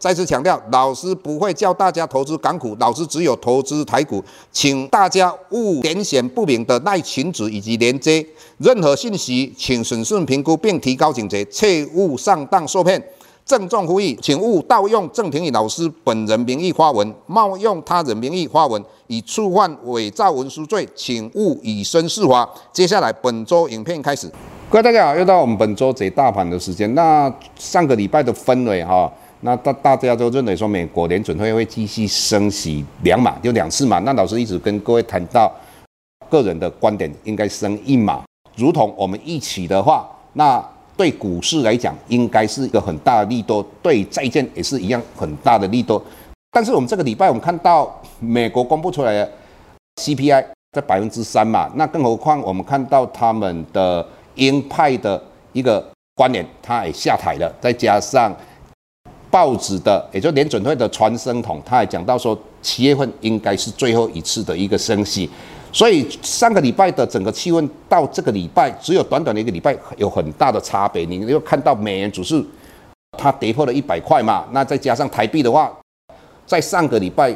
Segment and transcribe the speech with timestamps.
[0.00, 8.26] 再次强调，老师不会教大家投资港股，老师只有投资台股，请大家勿点选不明的赖群组以及连接，
[8.56, 13.00] 任何信息请审慎评估并提高警觉，切勿上当受骗。
[13.44, 22.48] 郑重呼吁，请勿盗用郑庭宇老师本人名义发文，冒用他人名义发文，以触犯伪造文书罪，请勿以身试法。
[22.72, 24.30] 接下来本周影片开始，
[24.70, 26.94] 各位大家好，又到我们本周解大盘的时间。
[26.94, 29.12] 那上个礼拜的氛围哈。
[29.42, 33.98] 那大大家都认为说，美国联准会会继续升息两码，就两次嘛。
[34.00, 35.50] 那老师一直跟各位谈到，
[36.28, 38.22] 个人的观点应该升一码，
[38.54, 40.62] 如同我们一起的话，那
[40.94, 46.02] 对股市来讲，应该是一个很大的利多，对债券也是一样很大的利多。
[46.50, 49.32] 但是我们这个礼拜我们看到美国公布出来的
[50.02, 55.22] CPI 在百分之三嘛，那更何况我们看到他们的鹰派的
[55.54, 55.82] 一个
[56.14, 58.30] 观点他也下台了，再加上。
[59.30, 65.30] 报纸的，也就联准会的传声筒，他还讲到说，七月份应该是最后一次的一个升息，
[65.72, 71.04] 所以上个礼拜的整个气温到这个礼拜只有短短的一个礼拜有很大的差别。
[71.04, 72.44] 你又看到美元指数
[73.16, 75.72] 它跌破了一百块嘛，那再加上台币的话，
[76.46, 77.32] 在上个礼拜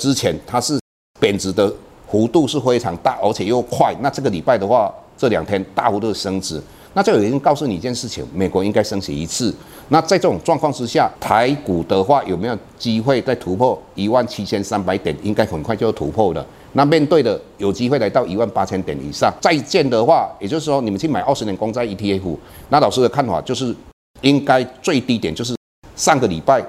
[0.00, 0.80] 之前它是
[1.20, 1.72] 贬值的
[2.10, 3.94] 幅度是非常大，而且又快。
[4.00, 6.62] 那这个礼拜的话，这两天大幅度的升值。
[6.96, 9.54] 那就有人告诉你一件事情，美国应该升息一次。
[9.90, 15.14] 那在这种状况之下，台股的话有没有机会再突破一万七千三百点？
[15.22, 16.44] 应该很快就要突破了。
[16.72, 19.30] 那面对的有机会来到一万八千点以上。
[19.42, 22.34] 再见的话，也就是说你们去买二十年公债 ETF，
[22.70, 23.76] 那老师的看法就是，
[24.22, 25.54] 应该最低点就是
[25.96, 26.64] 上个礼拜，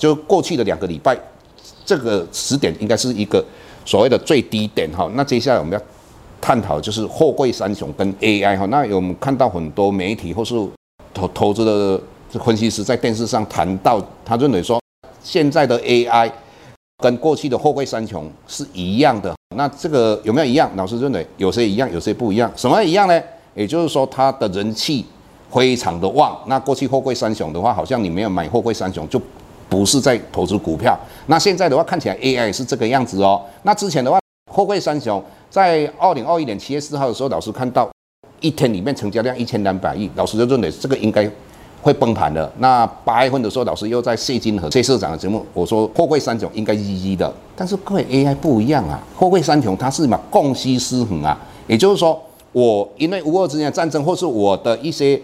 [0.00, 1.14] 就过去的两个礼拜，
[1.84, 3.44] 这个时点应该是一个
[3.84, 5.06] 所谓的最低点哈。
[5.12, 5.86] 那接下来我们要。
[6.46, 10.54] 探讨就是货柜三雄跟 AI 哈，那我们看到很多媒体或是
[11.12, 12.00] 投投资的
[12.38, 14.80] 分析师在电视上谈到，他认为说
[15.20, 16.30] 现在的 AI
[16.98, 20.70] 跟过去的货柜三雄是一样的，那这个有没有一样？
[20.76, 22.48] 老师认为有些一样，有些不一样。
[22.54, 23.20] 什么一样呢？
[23.56, 25.04] 也就是说它的人气
[25.50, 26.38] 非常的旺。
[26.46, 29.20] 那过去货柜三雄的话，好像你没有买货柜三雄就
[29.68, 30.96] 不是在投资股票。
[31.26, 33.42] 那现在的话看起来 AI 是这个样子哦。
[33.64, 34.20] 那之前的话
[34.56, 35.22] 货柜三雄。
[35.50, 37.90] 在二零二一年七月四号的时候，老师看到
[38.40, 41.30] 一天里面成交量一千两百亿，老师就认为这个应该
[41.82, 42.50] 会崩盘的。
[42.56, 47.30] 那八月份的时候，老师又在谢金河谢社长的节目，我说货柜三雄应该一一的。
[47.54, 52.18] 但是各位 AI 不一样啊，货柜三雄它是嘛供需失衡啊，也就是说，
[52.52, 55.20] 我因为乌俄之间的战争，或是我的一些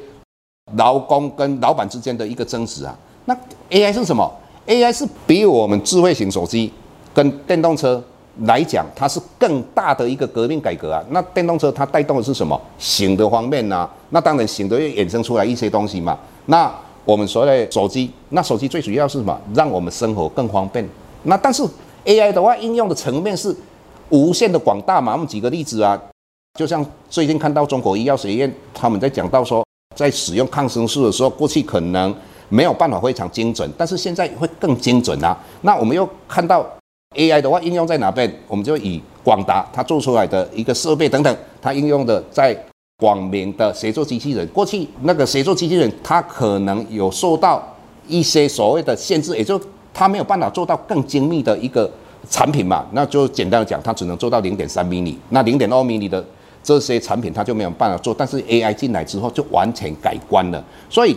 [0.77, 2.95] 劳工跟老板之间的一个争执啊，
[3.25, 3.35] 那
[3.71, 4.31] AI 是什么
[4.67, 6.71] ？AI 是比我们智慧型手机
[7.15, 8.03] 跟电动车。
[8.41, 11.05] 来讲，它是更大的一个革命改革啊。
[11.11, 12.59] 那电动车它带动的是什么？
[12.79, 13.89] 行的方面啊。
[14.09, 16.19] 那当然行的又衍生出来一些东西嘛。
[16.47, 16.73] 那
[17.05, 19.39] 我们所谓的手机，那手机最主要是什么？
[19.55, 20.89] 让我们生活更方便。
[21.25, 21.63] 那但是
[22.07, 23.55] AI 的话，应用的层面是
[24.09, 25.13] 无限的广大嘛。
[25.13, 26.01] 我们举个例子啊，
[26.59, 29.63] 就像最近看到中国医药学院他们在讲到说，
[29.95, 32.15] 在使用抗生素的时候，过去可能
[32.49, 35.37] 没有办法非常精准，但是现在会更精准啊。
[35.61, 36.67] 那我们又看到。
[37.15, 38.33] AI 的话应用在哪边？
[38.49, 42.57] 我们就以广达它做出来的一个设备等等，它应用的在
[42.97, 44.47] 广明的协作机器人。
[44.49, 47.63] 过去那个协作机器人，它可能有受到
[48.07, 49.61] 一些所谓的限制，也就
[49.93, 51.91] 它没有办法做到更精密的一个
[52.31, 52.87] 产品嘛。
[52.93, 56.25] 那就简单的讲，它只能做到零点三毫米，那零点二毫米的
[56.63, 58.15] 这些产品它就没有办法做。
[58.17, 61.17] 但是 AI 进来之后就完全改观了，所以。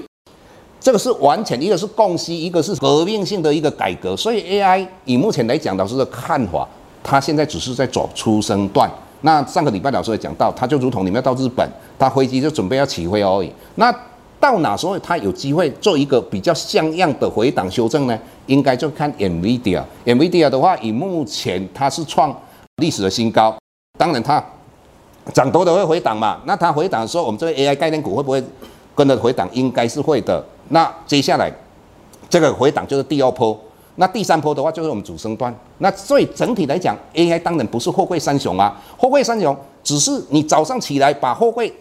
[0.86, 4.16] 这个是完全一个是供需，一个是革命性的一个改革。
[4.16, 6.68] 所以 AI 以目前来讲，老师的看法，
[7.02, 8.88] 它现在只是在走出生段。
[9.22, 11.68] 那上个礼拜老师也讲到，它就如同你们要到日本，
[11.98, 13.52] 它飞机就准备要起飞而已。
[13.74, 13.92] 那
[14.40, 18.16] 到哪时候它有机会做一个比较像样的回档修正呢？
[18.46, 19.82] 应该就看 NVIDIA。
[20.06, 22.32] NVIDIA 的话，以目前它是创
[22.76, 23.58] 历史的新高，
[23.98, 24.44] 当然它
[25.34, 26.40] 涨多的会回档嘛。
[26.46, 28.44] 那它回档的时候，我们这个 AI 概念股会不会
[28.94, 29.50] 跟着回档？
[29.52, 30.46] 应该是会的。
[30.70, 31.52] 那接下来，
[32.30, 33.58] 这个回档就是第二波，
[33.96, 35.54] 那第三波的话就是我们主升段。
[35.78, 41.72] 那所以整体来讲，AI 当然不是货柜三雄啊，货柜三雄只是你早上起来把货柜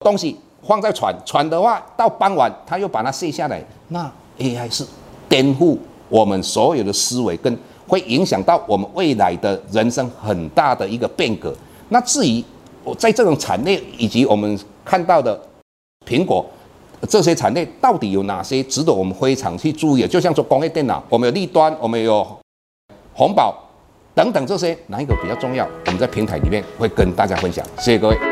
[0.00, 3.62] 东西放在船，船的话到傍晚它又把它卸下来。
[3.88, 4.86] 那 AI 是
[5.28, 5.76] 颠覆
[6.08, 7.56] 我们所有的思维跟
[7.86, 11.54] 会影响到我们未来的人生很大的一个变革。
[11.90, 12.42] 那至于
[12.82, 15.38] 我在这种产业以及我们看到的
[16.06, 16.44] 苹果
[17.08, 20.08] 这些产业，到底有哪些值得我们非常去注意的？
[20.08, 22.26] 就像说工业电脑，我们有立端，我们有
[23.12, 23.54] 红宝
[24.14, 25.66] 等等这些，哪一个比较重要？
[25.86, 27.64] 我们在平台里面会跟大家分享。
[27.78, 28.31] 谢谢各位。